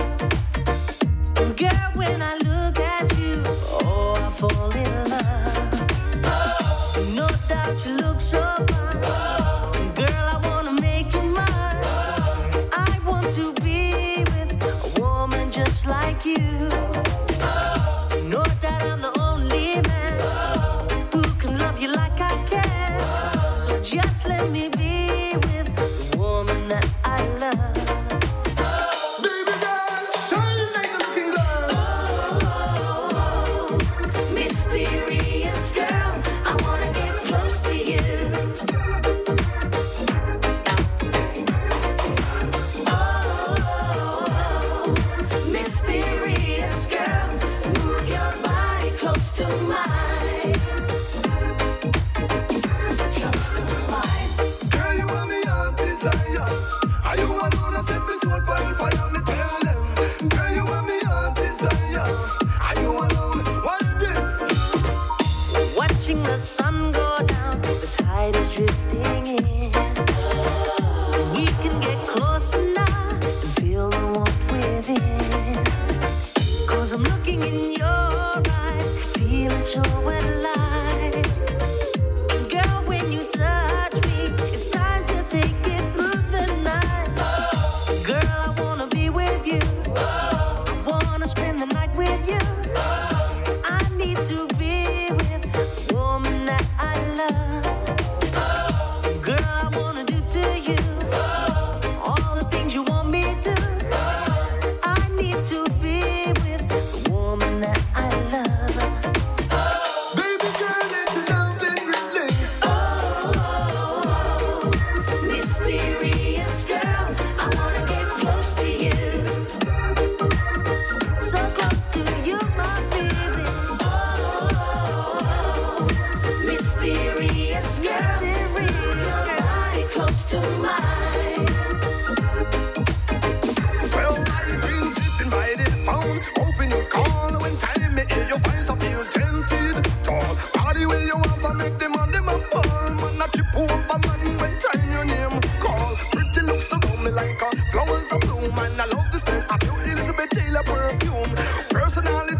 [148.70, 149.44] when I love this thing.
[149.50, 151.32] I feel Elizabeth Taylor perfume.
[151.70, 152.35] Personally.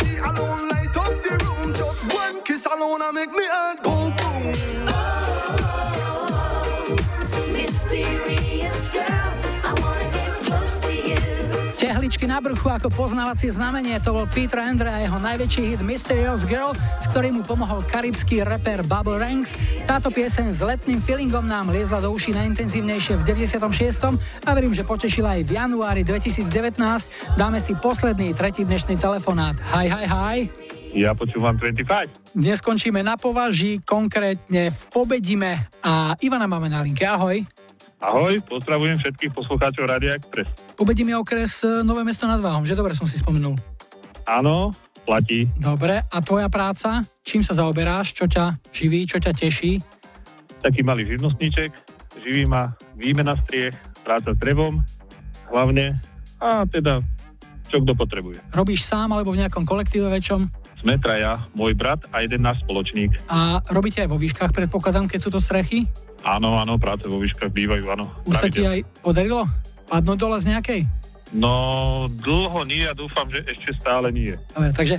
[12.36, 16.76] Na bruchu ako poznávacie znamenie, to bol Peter Andre a jeho najväčší hit Mysterious Girl,
[16.76, 19.56] s ktorým mu pomohol karibský rapper Bubble Ranks.
[19.88, 24.20] Táto pieseň s letným feelingom nám liezla do uší najintenzívnejšie v 96.
[24.20, 26.76] a verím, že potešila aj v januári 2019.
[27.40, 29.56] Dáme si posledný, tretí dnešný telefonát.
[29.72, 30.38] Hi, hi, hi.
[30.91, 32.36] Ja počúvam 25.
[32.36, 37.07] Dnes skončíme na považi, konkrétne v Pobedime a Ivana máme na linke.
[37.07, 37.55] Ahoj.
[38.04, 40.52] Ahoj, pozdravujem všetkých poslucháčov Radia Express.
[40.76, 43.56] Pobedíme okres e, Nové mesto nad Váhom, že dobre som si spomenul.
[44.28, 44.76] Áno,
[45.08, 45.48] platí.
[45.56, 47.08] Dobre, a tvoja práca?
[47.24, 48.12] Čím sa zaoberáš?
[48.12, 49.08] Čo ťa živí?
[49.08, 49.80] Čo ťa teší?
[50.60, 51.72] Taký malý živnostníček,
[52.20, 54.84] živí ma výmena striech, práca s drevom,
[55.54, 55.96] hlavne,
[56.42, 57.00] a teda,
[57.72, 58.44] čo kto potrebuje.
[58.52, 60.52] Robíš sám alebo v nejakom kolektíve väčšom?
[60.84, 63.16] Sme traja, môj brat a jeden náš spoločník.
[63.32, 65.88] A robíte aj vo výškach, predpokladám, keď sú to strechy?
[66.26, 68.10] Áno, áno, práce vo výškach bývajú, áno.
[68.26, 69.46] Už sa ti aj podarilo?
[69.86, 70.82] Padnúť dole z nejakej?
[71.38, 74.34] No, dlho nie a dúfam, že ešte stále nie.
[74.58, 74.98] Dobre, takže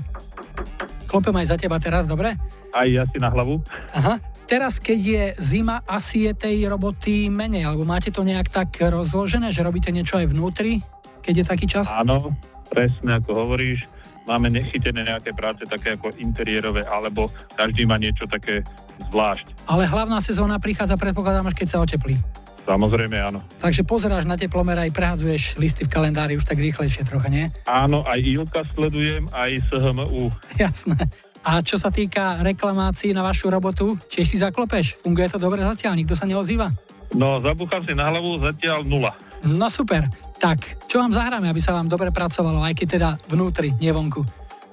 [1.11, 2.39] klopem aj za teba teraz, dobre?
[2.71, 3.59] Aj ja si na hlavu.
[3.91, 4.23] Aha.
[4.47, 9.51] Teraz, keď je zima, asi je tej roboty menej, alebo máte to nejak tak rozložené,
[9.51, 10.79] že robíte niečo aj vnútri,
[11.27, 11.91] keď je taký čas?
[11.91, 12.31] Áno,
[12.71, 13.91] presne ako hovoríš.
[14.27, 18.67] Máme nechytené nejaké práce také ako interiérové, alebo každý má niečo také
[19.11, 19.71] zvlášť.
[19.71, 22.19] Ale hlavná sezóna prichádza, predpokladám, až keď sa oteplí.
[22.67, 23.39] Samozrejme áno.
[23.63, 27.47] Takže pozeráš na teplomer aj prehadzuješ listy v kalendári už tak rýchlejšie trocha, nie?
[27.71, 30.35] Áno, aj ILKA sledujem, aj SHMU.
[30.59, 30.99] Jasné.
[31.47, 34.99] A čo sa týka reklamácií na vašu robotu, tiež si zaklopeš?
[34.99, 35.95] Funguje to dobre zatiaľ?
[35.95, 36.75] Nikto sa neozýva?
[37.15, 39.15] No, zabúcham si na hlavu zatiaľ nula.
[39.47, 40.11] No super.
[40.37, 44.21] Tak, čo vám zahráme, aby sa vám dobre pracovalo, aj keď teda vnútri, nie vonku?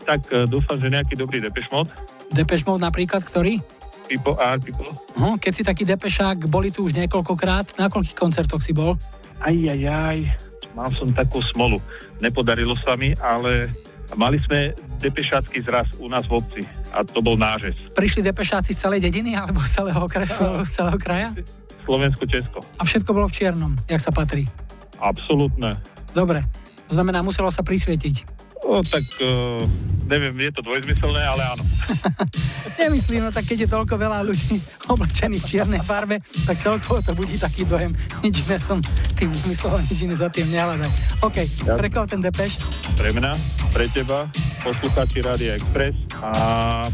[0.03, 1.91] Tak e, dúfam, že nejaký dobrý Depeche Mode.
[2.35, 3.63] Depeche Mode napríklad, ktorý?
[4.11, 4.91] People are people.
[5.15, 7.79] Hm, keď si taký depešák, boli tu už niekoľkokrát.
[7.79, 8.99] Na koľkých koncertoch si bol?
[9.39, 10.19] Aj, aj, aj.
[10.75, 11.79] Mal som takú smolu.
[12.19, 13.71] Nepodarilo sa mi, ale
[14.19, 16.61] mali sme depešácky zraz u nás v obci.
[16.91, 17.79] A to bol nážez.
[17.95, 21.29] Prišli depešáci z celej dediny alebo z celého okresu, alebo z celého kraja?
[21.87, 22.59] Slovensko, Česko.
[22.79, 24.47] A všetko bolo v čiernom, jak sa patrí.
[25.03, 25.75] Absolútne.
[26.15, 26.47] Dobre,
[26.87, 28.32] to znamená, muselo sa prisvietiť.
[28.63, 29.67] O, tak uh,
[30.07, 31.63] neviem, je to dvojzmyselné, ale áno.
[32.79, 34.55] Nemyslím, no tak keď je toľko veľa ľudí
[34.93, 37.91] oblečených v čiernej farbe, tak celkovo to budí taký dojem.
[38.23, 38.79] Nič iné som
[39.13, 40.87] tým nemyslel, nič iné za tým nehľadal.
[41.21, 41.37] OK,
[41.67, 42.59] Ja- pre koho ten depeš?
[42.95, 43.31] Pre mňa,
[43.73, 44.31] pre teba,
[44.61, 46.31] poslucháči Rádia Express a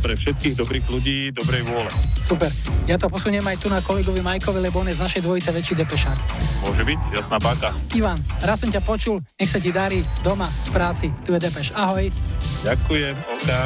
[0.02, 1.90] pre všetkých dobrých ľudí dobrej vôle.
[2.26, 2.50] Super.
[2.86, 5.74] Ja to posuniem aj tu na kolegovi Majkovi, lebo on je z našej dvojice väčší
[5.78, 6.18] depešák.
[6.62, 7.70] Môže byť, jasná páka.
[7.94, 11.08] Ivan, rád som ťa počul, nech sa ti darí doma, v práci.
[11.26, 11.59] Tu je Depeš.
[11.76, 12.12] Ahoj.
[12.64, 13.60] Ďakujem, Olka.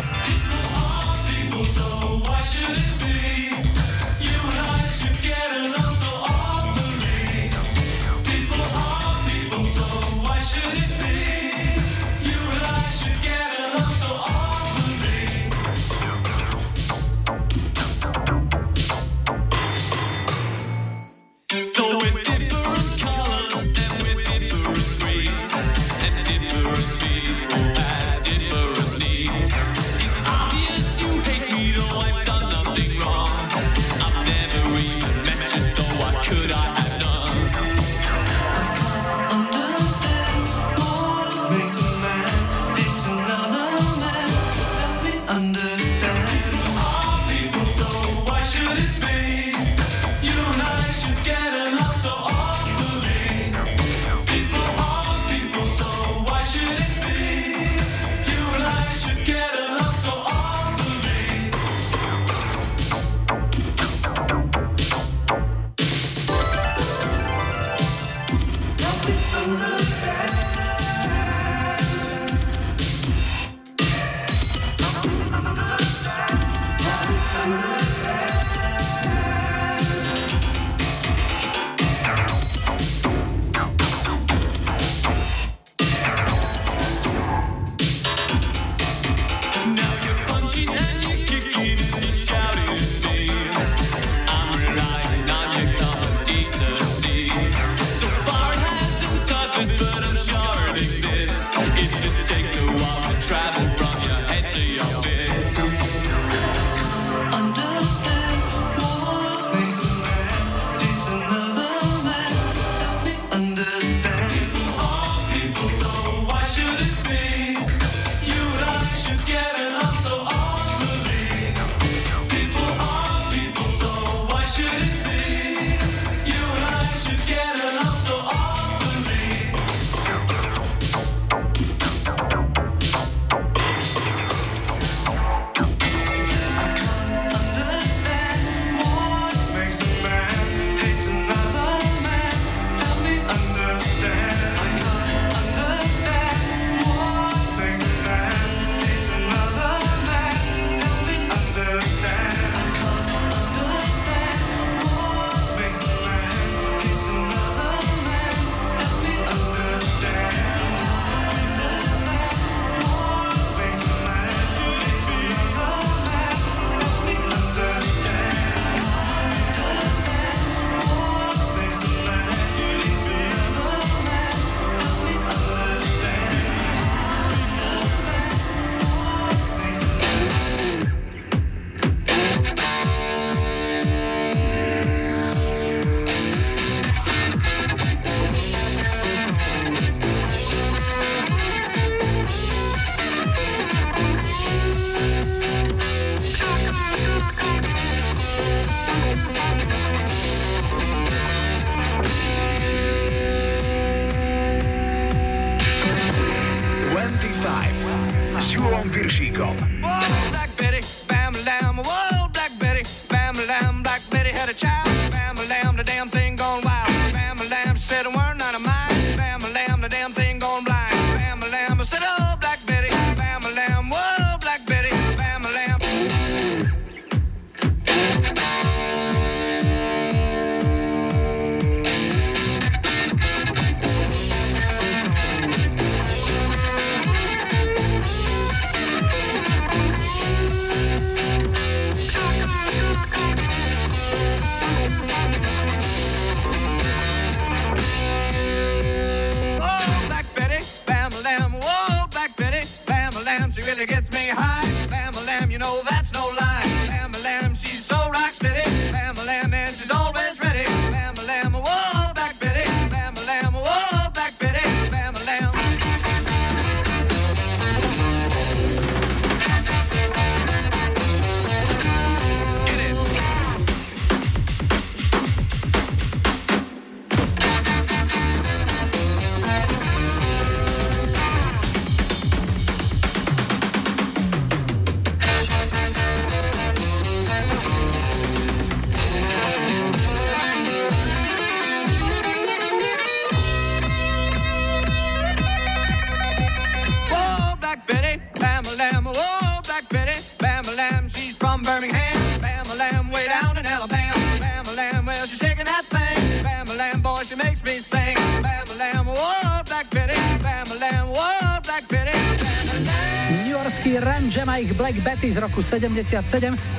[315.03, 316.23] Betty z roku 77.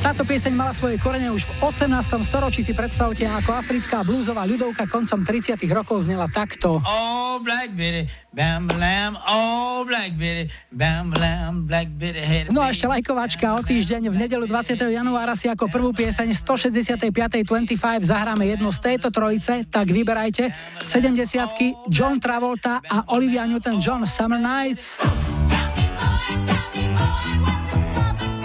[0.01, 1.93] Táto pieseň mala svoje korene už v 18.
[2.25, 5.61] storočí si predstavte ako africká blúzová ľudovka koncom 30.
[5.69, 6.81] rokov znela takto.
[6.81, 9.21] Oh, Black Betty, bam lam.
[9.29, 11.69] Oh, Black Betty, bam lam.
[11.69, 14.73] Black Betty had a No a ešte lajkovačka o týždeň v nedelu 20.
[14.81, 17.13] januára si ako prvú pieseň 165.
[17.45, 17.77] 25
[18.09, 20.49] zahráme jednu z tejto trojice, tak vyberajte
[20.81, 25.05] 70 John Travolta a Olivia Newton-John Summer Nights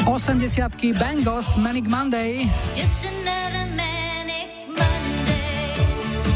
[0.10, 2.50] 80 Bangles Manic Monday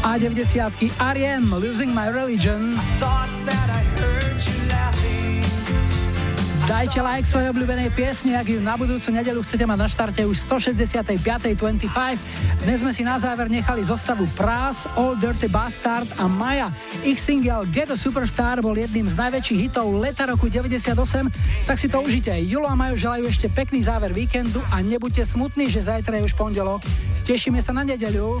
[0.04, 1.50] a 90 R.E.M.
[1.50, 2.76] Losing My Religion
[6.64, 10.48] Dajte like svojej obľúbenej piesni, ak ju na budúcu nedelu chcete mať na štarte už
[10.48, 11.60] 165.25.
[12.64, 16.72] Dnes sme si na záver nechali zostavu Prás, All Dirty Bastard a Maja.
[17.04, 21.84] Ich single Get a Superstar bol jedným z najväčších hitov leta roku 98, tak si
[21.84, 22.32] to užite.
[22.48, 26.32] Julo a Majo želajú ešte pekný záver víkendu a nebuďte smutní, že zajtra je už
[26.32, 26.80] pondelok.
[27.28, 28.40] Tešíme sa na nedeľu.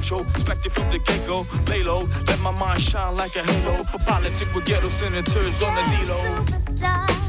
[0.00, 1.46] retro, expected from the get-go.
[1.68, 3.84] Lay low, let my mind shine like a halo.
[3.84, 6.18] For politics with ghetto senators on the D-Lo.
[6.80, 7.19] One,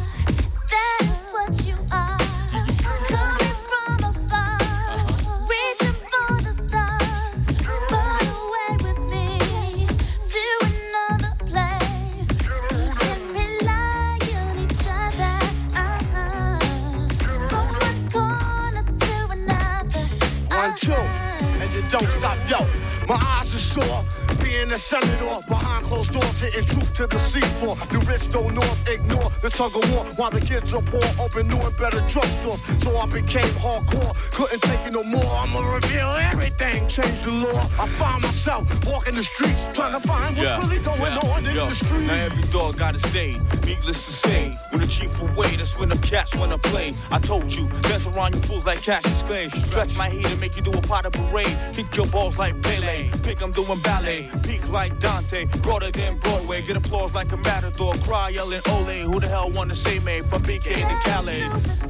[24.91, 27.76] Send it off behind closed doors hitting truth to the seafloor.
[27.89, 31.47] The rich don't north ignore the tug of war while the kids are poor, open
[31.47, 32.59] new and better drugstores.
[32.84, 35.26] So I became hardcore, couldn't take it no more.
[35.26, 37.61] I'ma reveal everything, change the law.
[37.80, 41.68] I find myself walking the streets, trying to find what's really going on in Yo,
[41.68, 42.07] the street.
[42.07, 43.35] Now every dog got his day.
[43.65, 46.93] Needless to say, when the chief away, that's when the cats wanna play.
[47.11, 49.49] I told you, dance around you fools like Cassius Clay.
[49.49, 51.55] Stretch my heat and make you do a pot of parade.
[51.73, 53.09] Kick your balls like Pele.
[53.23, 54.30] Pick 'em doing ballet.
[54.43, 55.45] Peak like Dante.
[55.61, 56.61] Broader than Broadway.
[56.61, 57.93] Get applause like a matador.
[57.95, 59.11] Cry yelling Ole.
[59.11, 61.41] Who the hell wanna see me from BK to Calais?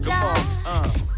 [0.03, 1.10] Come on, uh.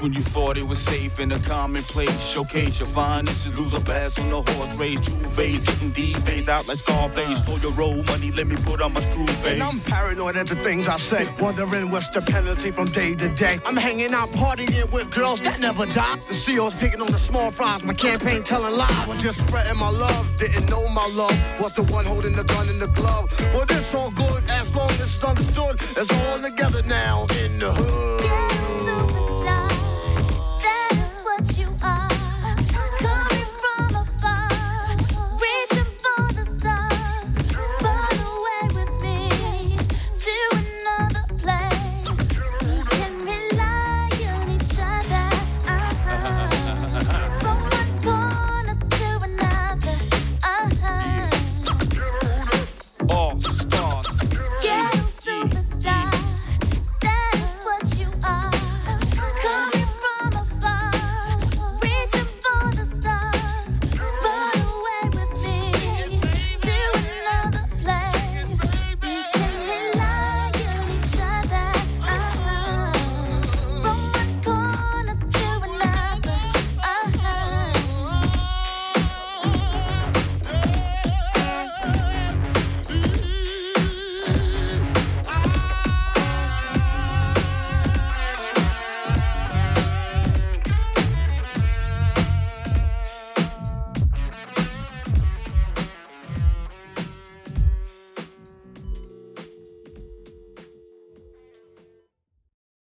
[0.00, 3.80] Just when you thought it was safe in a commonplace, showcase your you lose a
[3.80, 4.98] pass on the horse race.
[5.00, 7.40] Two phase, getting D phase out like Scarface.
[7.40, 9.60] Stole your roll money, let me put on my screw face.
[9.60, 13.28] And I'm paranoid at the things I say, wondering what's the penalty from day to
[13.28, 13.58] day.
[13.66, 16.16] I'm hanging out partying with girls that never die.
[16.28, 19.06] The CEO's picking on the small fries, my campaign telling lies.
[19.06, 22.70] Was just spreading my love, didn't know my love was the one holding the gun
[22.70, 23.28] in the glove.
[23.52, 25.74] Well, this all good as long as it's understood.
[25.74, 28.29] It's all together now in the hood.